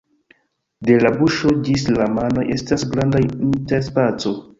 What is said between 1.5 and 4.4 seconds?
ĝis la manoj estas granda interspaco.